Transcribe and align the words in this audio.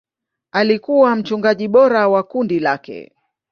Alikuwa 0.51 1.15
mchungaji 1.15 1.67
bora 1.67 2.07
wa 2.07 2.23
kundi 2.23 2.59
lake. 2.59 3.11